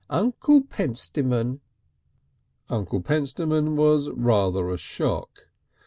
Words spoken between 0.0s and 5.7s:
Uncle Pentstemon!" Uncle Pentstemon was rather a shock.